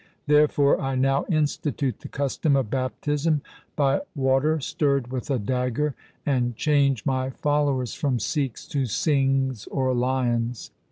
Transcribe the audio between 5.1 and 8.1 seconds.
with a dagger, and change my followers